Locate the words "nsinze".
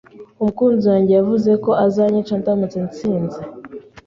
2.87-3.39